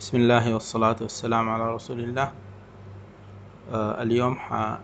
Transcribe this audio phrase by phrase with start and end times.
[0.00, 2.32] بسم الله والصلاة والسلام على رسول الله
[4.02, 4.78] اليوم ح آه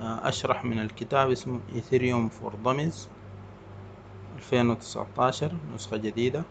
[0.00, 3.08] أشرح من الكتاب اسمه Ethereum For Dummies
[4.36, 6.42] 2019 نسخة جديدة.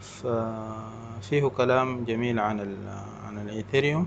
[0.00, 2.88] ففيه كلام جميل عن ال
[3.26, 4.06] عن الإيثيريوم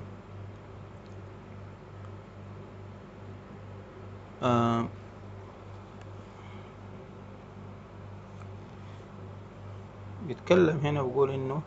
[10.28, 11.62] بيتكلم هنا بيقول إنه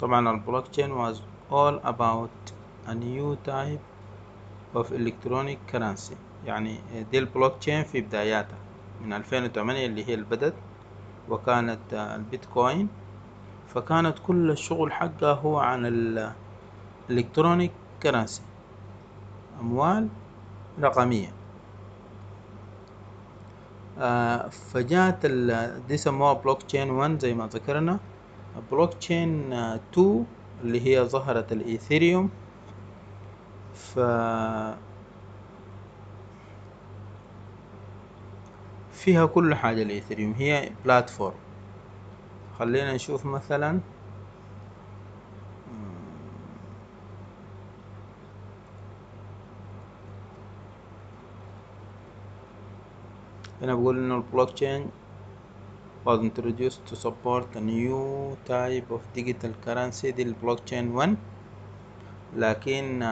[0.00, 1.16] طبعا ال blockchain was
[1.50, 2.52] all about
[2.86, 3.80] a new type
[4.74, 6.14] of electronic currency.
[6.46, 6.80] يعني
[7.12, 8.58] دي البلوك تشين في بداياتها
[9.04, 10.54] من 2008 اللي هي البدت
[11.28, 12.88] وكانت البيتكوين.
[13.74, 15.86] فكانت كل الشغل حقها هو عن
[17.08, 17.72] ال electronic
[18.02, 18.42] currency
[19.60, 20.08] أموال
[20.80, 21.32] رقمية.
[24.50, 25.26] فجات
[25.88, 28.00] دي سموها بلوك تشين 1 زي ما ذكرنا.
[28.54, 30.26] بلوك تشين 2
[30.60, 32.30] اللي هي ظهرت الايثيريوم
[33.72, 33.98] ف
[38.90, 41.40] فيها كل حاجة الايثيريوم هي platform
[42.58, 43.80] خلينا نشوف مثلا
[53.62, 54.86] هنا بقول انه ال blockchain
[56.06, 58.00] was introduced to support a new
[58.48, 61.16] type of digital currency دي البلوك تشين 1
[62.36, 63.02] لكن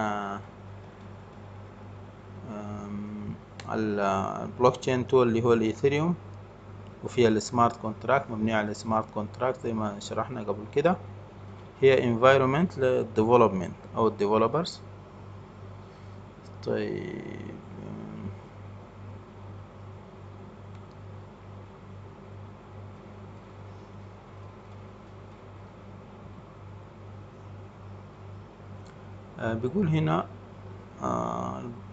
[3.70, 6.14] البلوك تشين 2 اللي هو الإيثيريوم.
[7.04, 10.96] وفيها ال smart contract مبنية على ال smart contract زي ما شرحنا قبل كده.
[11.80, 14.80] هي environment لل development أو ال developers
[16.66, 17.58] طيب.
[29.42, 30.26] بيقول هنا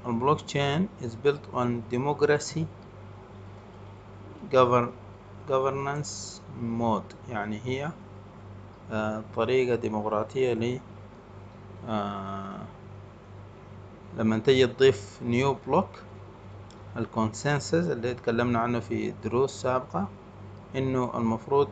[0.06, 2.66] البلوك تشين is built on democracy
[4.54, 4.88] govern
[5.50, 7.16] governance mode.
[7.30, 7.92] يعني هي
[9.36, 10.80] طريقة ديمقراطية ل
[14.18, 15.90] لما تجي تضيف new block
[16.98, 20.08] ال consensus اللي اتكلمنا عنه في دروس سابقة
[20.76, 21.68] إنه المفروض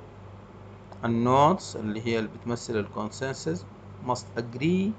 [1.05, 3.65] ال nodes اللي هي اللي بتمثل ال consensus
[4.07, 4.89] must agree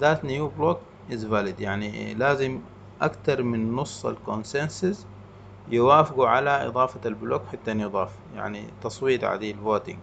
[0.00, 0.78] that new block
[1.08, 1.60] is valid.
[1.60, 2.58] يعني لازم
[3.00, 5.06] أكتر من نص ال consensus
[5.68, 8.10] يوافقوا على إضافة ال block حتى يضاف.
[8.34, 9.96] يعني تصويت عديل voting.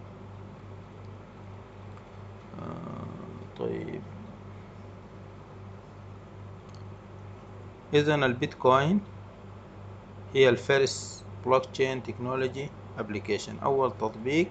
[2.58, 3.06] آه
[3.58, 4.00] طيب.
[7.94, 9.00] إذا البيتكوين
[10.34, 12.68] هي ال first blockchain technology
[12.98, 14.46] application أول تطبيق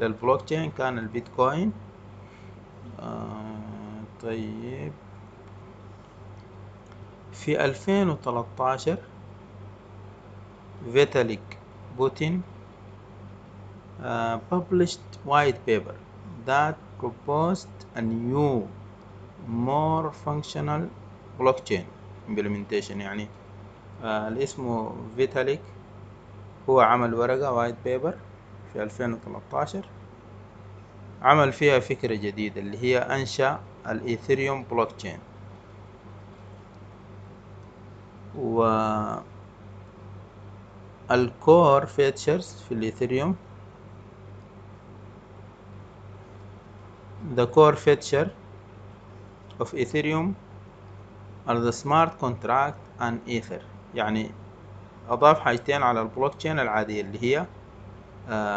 [0.00, 1.72] للبلوك تشين كان البيتكوين.
[3.00, 3.37] آه
[4.22, 4.92] طيب.
[7.32, 8.96] في ألفين وتلاتاشر
[10.92, 11.58] فيتاليك
[11.98, 12.42] بوتيرين
[14.50, 15.94] published white paper
[16.46, 18.68] that proposed a new
[19.46, 20.82] more functional
[21.38, 21.84] blockchain
[22.28, 23.00] implementation.
[23.00, 23.26] يعني
[24.02, 25.60] uh, اللي اسمه فيتاليك
[26.68, 28.14] هو عمل ورقة white paper
[28.72, 29.86] في ألفين وتلاتاشر
[31.22, 35.18] عمل فيها فكرة جديدة اللي هي أنشأ الإيثيريوم بلوك تشين
[38.38, 38.62] و
[41.10, 43.34] ال core features في الإيثيريوم.
[47.36, 48.30] The core feature
[49.60, 50.34] of Ethereum
[51.46, 53.62] are the smart contract and Ether.
[53.94, 54.30] يعني
[55.08, 57.46] أضاف حاجتين على البلوك تشين العادية اللي هي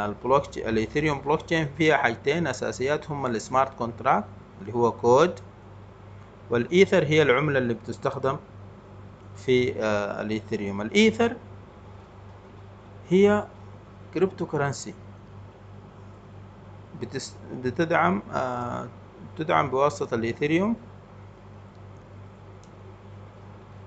[0.06, 5.40] ال block الإيثيريوم بلوك تشين فيها حاجتين أساسيات هما ال smart contract اللي هو كود.
[6.50, 8.38] والإيثر هي العملة اللي بتستخدم
[9.36, 9.74] في
[10.22, 10.82] الإيثيريوم.
[10.82, 11.36] الإيثر
[13.10, 13.48] هي
[14.14, 14.94] cryptocurrency
[17.64, 18.22] بتدعم
[19.38, 20.76] تدعم بواسطة الإيثيريوم.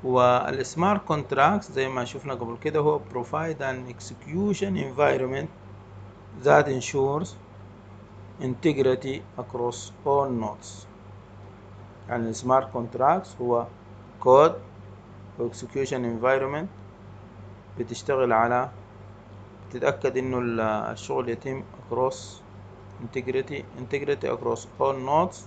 [0.05, 5.49] وال smart contract زي ما شفنا قبل كده هو provide an execution environment
[6.45, 7.29] that ensures
[8.41, 10.87] integrity across all nodes
[12.09, 13.67] يعني السمارت كونتراكتس هو
[14.27, 14.49] و
[15.51, 16.67] execution environment
[17.79, 18.71] بتشتغل على
[19.69, 20.39] بتتأكد انه
[20.93, 22.17] الشغل يتم across
[23.03, 25.39] integrity integrity across all nodes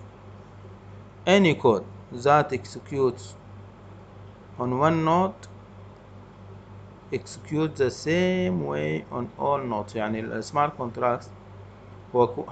[1.27, 1.83] any code
[2.23, 3.35] that executes
[4.59, 5.47] on one node
[7.13, 11.29] execute the same way on all nodes يعني السمارت كونتراكت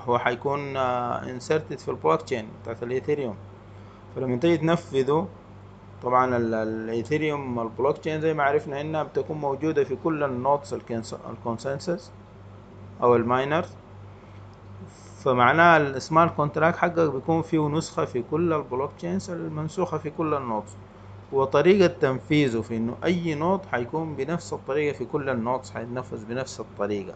[0.08, 3.36] هو حيكون inserted في البلوك تشين بتاعت الإيثيريوم.
[4.16, 5.28] فلما تيجي تنفذه
[6.04, 10.74] طبعا الإيثيريوم البلوك تشين زي ما عرفنا إنها بتكون موجودة في كل ال nodes
[11.30, 12.12] ال consensus
[13.04, 13.70] أو ال miners.
[15.24, 20.34] فمعناها ال smart contract حقك بيكون فيه نسخة في كل ال blockchains المنسوخة في كل
[20.34, 20.72] ال nodes.
[21.32, 26.60] وطريقة تنفيذه في إنه أي node حيكون بنفس الطريقة في كل ال nodes حيتنفذ بنفس
[26.60, 27.14] الطريقة.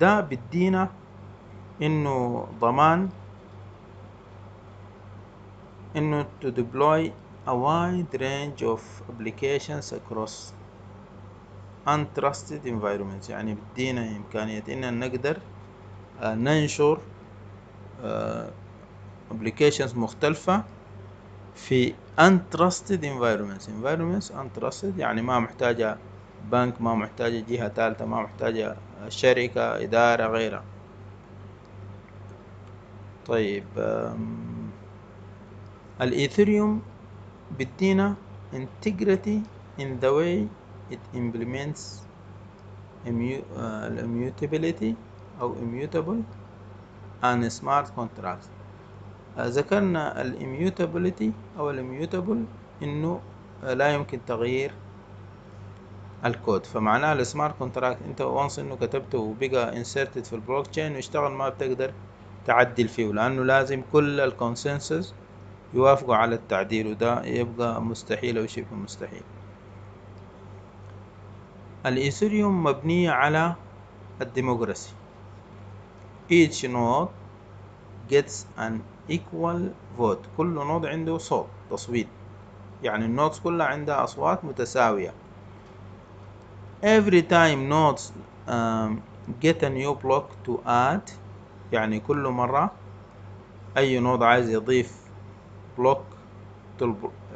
[0.00, 0.88] ده بدينا
[1.82, 3.08] انه ضمان
[5.96, 7.10] انه to deploy
[7.46, 10.34] a wide range of applications across
[11.88, 15.40] untrusted environments يعني بدينا امكانية اننا نقدر
[16.22, 17.00] ننشر
[19.34, 20.64] applications مختلفة
[21.54, 26.07] في untrusted environments environments untrusted يعني ما محتاجة
[26.52, 28.76] بنك ما محتاجة جهة ثالثة ما محتاجة
[29.08, 30.62] شركة إدارة غيرها.
[33.26, 33.64] طيب
[36.00, 36.82] الإيثيريوم
[37.58, 38.14] بدينا
[38.54, 39.38] integrity
[39.78, 40.48] in the way
[40.90, 41.82] it implements
[43.06, 44.94] immutability
[45.40, 46.22] أو immutable
[47.22, 48.48] and smart contracts.
[49.38, 52.44] ذكرنا ال immutability أو ال immutable
[52.82, 53.20] إنه
[53.62, 54.72] لا يمكن تغيير
[56.24, 56.66] الكود.
[56.66, 61.48] فمعناها ال smart contract انت once انه كتبته وبقى inserted في البلوك تشين ويشتغل ما
[61.48, 61.92] بتقدر
[62.44, 65.14] تعدل فيه لأنه لازم كل ال consensus
[65.74, 69.22] يوافقوا على التعديل وده يبقى مستحيل أو شبه مستحيل.
[71.86, 73.54] الإيثيريوم مبنية على
[74.20, 74.90] ال democracy
[76.30, 77.08] each node
[78.12, 78.72] gets an
[79.10, 79.60] equal
[79.98, 80.26] vote.
[80.36, 82.06] كل node عنده صوت تصويت.
[82.82, 85.12] يعني ال nodes كلها عندها أصوات متساوية.
[86.82, 88.12] Every time nodes
[88.46, 89.02] um,
[89.40, 91.02] get a new block to add
[91.72, 92.70] يعني كل مرة
[93.76, 95.00] أي node عايز يضيف
[95.78, 96.04] block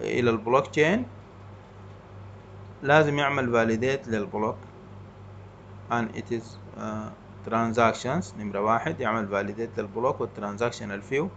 [0.00, 1.06] إلى البلوك تشين
[2.82, 4.56] لازم يعمل validate لل block
[5.90, 7.10] and it is uh,
[7.48, 11.28] transactions نمرة واحد يعمل validate للبلوك والترانزاكشن الفيو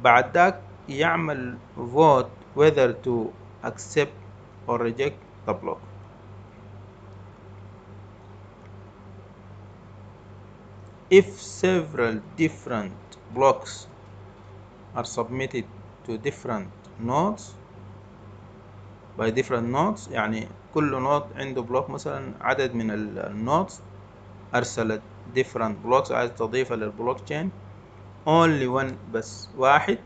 [0.00, 1.56] بعد ذاك يعمل
[1.94, 3.30] vote whether to
[3.64, 4.16] accept
[4.68, 5.85] or reject the block
[11.10, 12.96] if several different
[13.30, 13.86] blocks
[14.94, 15.64] are submitted
[16.04, 16.68] to different
[16.98, 17.54] nodes
[19.16, 23.80] by different nodes يعني كل node عنده block مثلا عدد من ال nodes
[24.54, 25.02] أرسلت
[25.38, 27.50] different blocks عايز تضيفها لل blockchain
[28.28, 29.98] only one بس واحد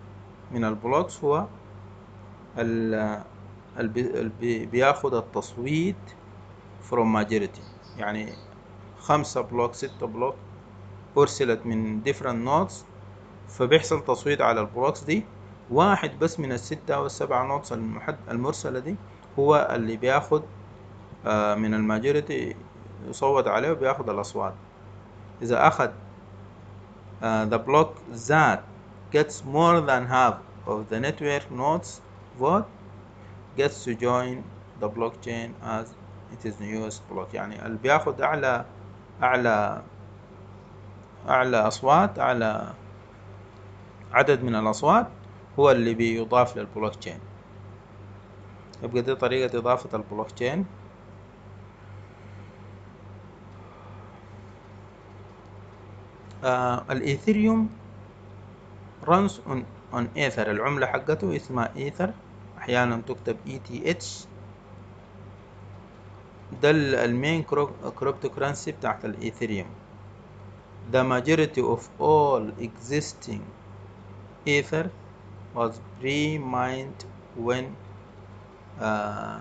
[0.51, 1.47] من ال blocks هو
[2.59, 3.25] اللي
[4.67, 5.97] بياخد التصويت
[6.91, 7.63] from majority.
[7.97, 8.33] يعني
[8.97, 10.37] خمسة block ستة block
[11.19, 12.75] أرسلت من different nodes
[13.49, 15.25] فبيحصل تصويت على ال blocks دي.
[15.71, 17.73] واحد بس من الستة أو السبعة nodes
[18.31, 18.97] المرسلة دي
[19.39, 20.43] هو اللي بياخد
[21.57, 22.57] من ال majority
[23.09, 24.55] يصوت عليه وبياخد الأصوات.
[25.43, 25.91] إذا أخد
[27.23, 27.91] uh, the block
[28.29, 28.61] that
[29.13, 30.35] gets more than half
[30.67, 32.01] of the network nodes
[32.39, 32.67] vote
[33.57, 34.43] gets to join
[34.81, 35.87] the blockchain as
[36.33, 37.35] it is newest block.
[37.35, 38.65] يعني اللي بياخد أعلى
[39.23, 39.83] أعلى
[41.29, 42.75] أعلى أصوات أعلى
[44.13, 45.07] عدد من الأصوات
[45.59, 47.19] هو اللي بيضاف للبلوك تشين
[48.83, 50.65] يبقى دي طريقة إضافة البلوك تشين
[56.45, 57.69] آه الإيثيريوم
[59.07, 59.59] runs on,
[59.93, 60.49] on ether.
[60.49, 62.09] العملة حقته اسمها ether.
[62.59, 64.27] أحيانا تكتب ETH
[66.63, 66.71] ده
[67.05, 67.43] ال main
[67.99, 69.80] cryptocurrency بتاعت الإيثيريوم.
[70.93, 73.43] The majority of all existing
[74.47, 74.91] ether
[75.55, 77.05] was pre-mined
[77.37, 77.77] when
[78.81, 79.41] uh,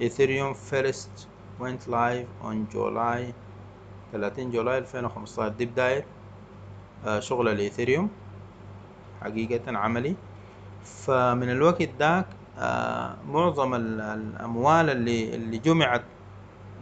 [0.00, 1.26] Ethereum first
[1.58, 3.32] went live on July
[4.12, 6.04] 30 July 2015 دي بداية
[7.06, 8.08] آه شغل الإيثيريوم
[9.20, 10.14] حقيقة عملي.
[10.84, 12.26] فمن الوقت داك
[12.58, 16.02] آه معظم الأموال اللي اللي جمعت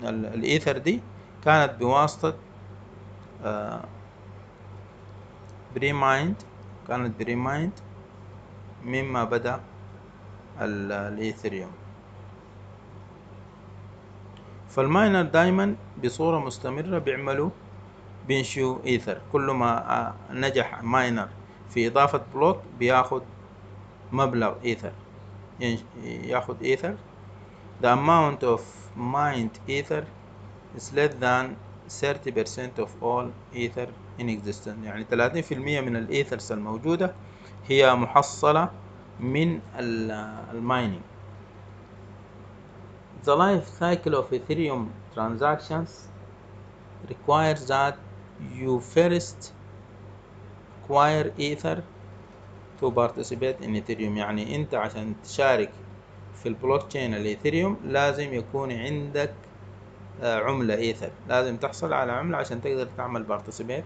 [0.02, 1.00] الإيثر دي
[1.44, 2.34] كانت بواسطة
[3.44, 3.84] آه
[5.74, 6.36] pre-mined
[6.88, 7.72] كانت pre-mined
[8.84, 9.60] مما بدأ
[10.60, 11.70] الإيثيريوم.
[14.68, 17.50] فال miner دايما بصورة مستمرة بيعملوا
[18.28, 19.20] بينشئوا إيثر.
[19.32, 21.28] كل ما نجح miner
[21.70, 23.22] في إضافة block بياخد
[24.12, 24.92] مبلغ إيثر.
[26.04, 26.94] ياخد ether.
[27.82, 28.62] The amount of
[28.96, 30.04] mined ether
[30.76, 31.56] is less than
[32.00, 37.14] 30% of all ether in existence يعني 30% من ال ethers الموجودة
[37.66, 38.68] هي محصلة
[39.20, 41.00] من ال mining
[43.24, 45.90] The life cycle of Ethereum transactions
[47.08, 47.96] requires that
[48.58, 49.52] you first
[50.82, 51.84] acquire ether
[52.80, 55.70] to participate in Ethereum يعني انت عشان تشارك
[56.42, 59.34] في البلوك تشين الايثيريوم لازم يكون عندك
[60.22, 63.84] عملة ايثر لازم تحصل على عملة عشان تقدر تعمل participate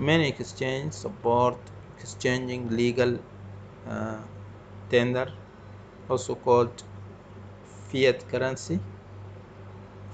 [0.00, 1.56] many exchange support
[2.02, 3.12] exchanging legal
[3.90, 4.20] uh,
[4.90, 5.28] tender
[6.10, 6.82] also called
[7.90, 8.78] fiat currency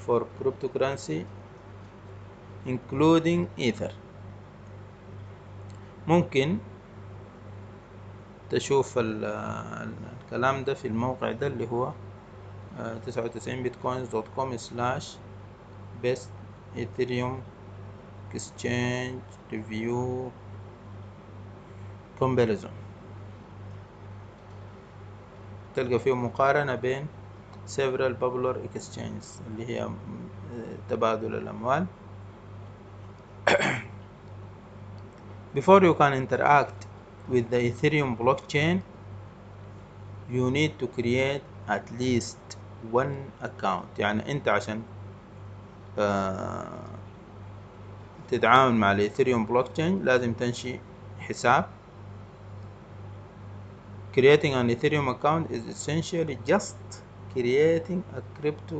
[0.06, 1.20] for cryptocurrency
[2.66, 3.92] including ether
[6.08, 6.58] ممكن
[8.50, 11.92] تشوف الكلام ده في الموقع ده اللي هو
[13.06, 15.16] تسعة وتسعين bitcoins dot com slash
[16.02, 16.30] best
[16.76, 17.42] Ethereum
[18.30, 19.20] exchange
[19.52, 20.30] review
[22.18, 22.70] comparison
[25.74, 27.06] تلقى فيه مقارنة بين
[27.66, 29.90] several popular exchanges اللي هي
[30.88, 31.86] تبادل الأموال.
[35.54, 36.86] Before you can interact
[37.28, 38.82] with the Ethereum blockchain
[40.30, 42.38] you need to create at least
[42.92, 44.82] one account يعني أنت عشان
[45.98, 46.98] آه،
[48.28, 50.80] تتعامل مع الاثيريوم بلوك تشين لازم تنشي
[51.18, 51.64] حساب.
[54.16, 56.76] Creating an ethereum account is essentially just
[57.32, 58.78] creating a crypto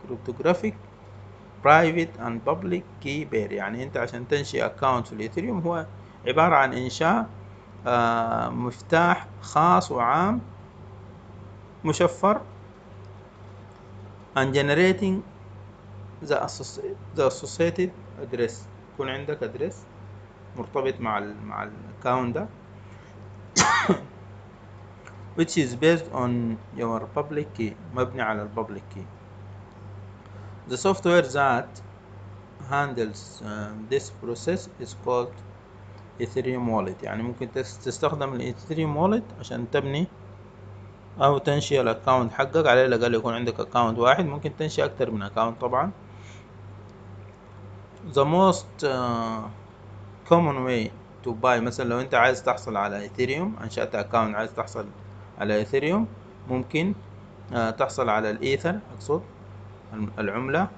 [0.00, 0.76] cryptographic
[1.62, 5.86] private and public key pair يعني أنت عشان تنشي account في الاثيريوم هو
[6.26, 7.30] عبارة عن إنشاء
[7.86, 10.40] آه، مفتاح خاص وعام
[11.84, 12.40] مشفر
[14.36, 15.22] and generating
[16.22, 16.36] the,
[17.14, 17.90] the associated
[18.22, 18.54] address
[18.94, 19.74] يكون عندك address
[20.56, 22.46] مرتبط مع ال مع account ده
[25.38, 29.04] which is based on your public key مبني على public key
[30.70, 31.68] the software that
[32.70, 35.32] handles uh, this process is called
[36.20, 40.06] Ethereum wallet يعني ممكن تستخدم ال Ethereum wallet عشان تبني
[41.20, 42.66] أو تنشئ ال account حقك.
[42.66, 44.26] على الأقل يكون عندك account واحد.
[44.26, 45.90] ممكن تنشئ أكتر من account طبعا.
[48.14, 49.42] The most uh,
[50.30, 50.90] common way
[51.24, 54.86] to buy مثلا لو أنت عايز تحصل على إيثيريوم أنشأت account عايز تحصل
[55.38, 56.06] على إيثيريوم
[56.48, 56.94] ممكن
[57.52, 59.22] uh, تحصل على الإيثر أقصد
[60.18, 60.68] العملة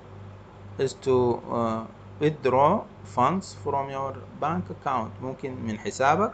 [0.79, 1.85] is to uh,
[2.21, 2.81] withdraw
[3.17, 5.23] funds from your bank account.
[5.23, 6.33] ممكن من حسابك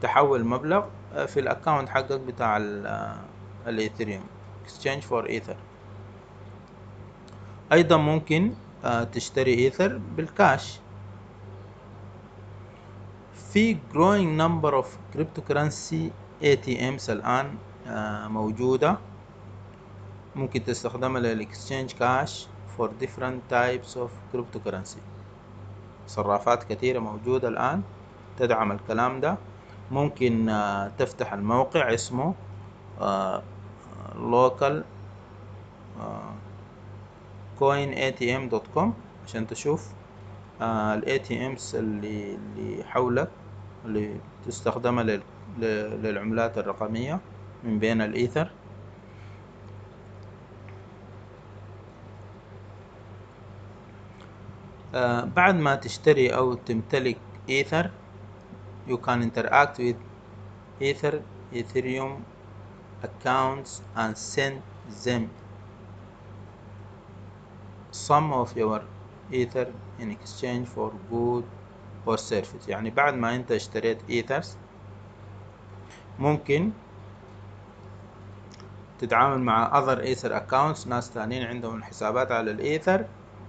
[0.00, 2.56] تحول مبلغ في ال account حقك بتاع
[3.66, 4.24] الايثيريوم
[4.66, 5.56] exchange for ether.
[7.72, 8.52] أيضا ممكن
[9.12, 10.78] تشتري ether بال cash
[13.52, 16.10] في growing number of cryptocurrency
[16.42, 17.54] ATMs الآن
[18.32, 18.96] موجودة.
[20.36, 22.46] ممكن تستخدمها لل exchange cash
[22.78, 25.00] for different types of cryptocurrency.
[26.06, 27.82] صرافات كثيرة موجودة الآن
[28.38, 29.36] تدعم الكلام ده.
[29.90, 30.46] ممكن
[30.98, 32.34] تفتح الموقع اسمه
[34.14, 34.74] local
[37.60, 38.88] coinatm.com
[39.26, 39.92] عشان تشوف
[40.62, 43.30] ال ATMs اللي اللي حولك
[43.84, 45.20] اللي تستخدمها
[45.58, 47.20] للعملات الرقمية
[47.64, 48.50] من بين الإيثر.
[55.36, 57.90] بعد ما تشتري أو تمتلك إيثر
[58.86, 59.96] you can interact with
[60.80, 61.22] Ether
[61.52, 62.24] Ethereum
[63.02, 64.62] accounts and send
[65.04, 65.30] them
[67.90, 68.82] some of your
[69.30, 71.44] Ether in exchange for good
[72.06, 74.56] or service يعني بعد ما انت اشتريت ethers
[76.18, 76.72] ممكن
[78.98, 83.04] تتعامل مع other Ether accounts ناس تانيين عندهم حسابات على الايثر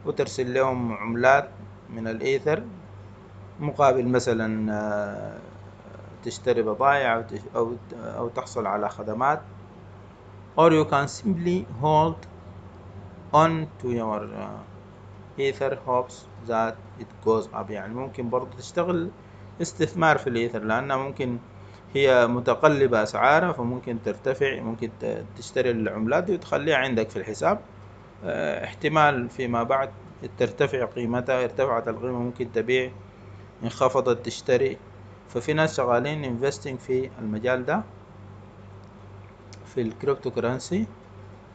[0.05, 1.49] وترسل لهم عملات
[1.89, 2.63] من الايثر
[3.59, 5.41] مقابل مثلا
[6.23, 9.39] تشتري بضائع أو أو تحصل على خدمات
[10.57, 12.15] or you can simply hold
[13.33, 14.21] on to your
[15.37, 16.15] ether hopes
[16.47, 17.69] that it goes up.
[17.69, 19.09] يعني ممكن برضو تشتغل
[19.61, 21.37] استثمار في الإيثر لأنها ممكن
[21.93, 24.89] هي متقلبة أسعارها فممكن ترتفع ممكن
[25.37, 27.59] تشتري العملات دي وتخليها عندك في الحساب.
[28.63, 29.89] احتمال فيما بعد
[30.37, 32.91] ترتفع قيمتها ارتفعت القيمة ممكن تبيع
[33.63, 34.77] انخفضت تشتري.
[35.29, 37.81] ففي ناس شغالين investing في المجال ده
[39.65, 40.85] في ال cryptocurrency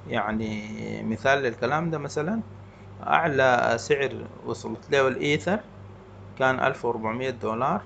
[0.08, 2.40] يعني مثال للكلام ده مثلا
[3.06, 5.60] أعلى سعر وصلت له الإيثر
[6.38, 7.82] كان ألف وأربعمية دولار.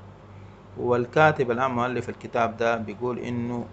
[0.77, 3.65] والكاتب الآن مؤلف الكتاب ده بيقول إنه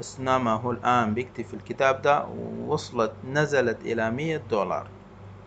[0.00, 2.24] أثناء ما هو الآن بيكتب في الكتاب ده
[2.66, 4.86] وصلت نزلت إلى مية دولار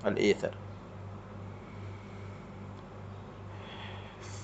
[0.06, 0.52] الإيثر.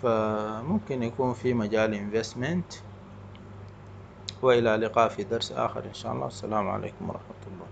[0.05, 2.74] فممكن يكون في مجال انفستمنت
[4.41, 6.27] وإلى اللقاء في درس آخر إن شاء الله.
[6.27, 7.67] السلام عليكم ورحمة الله.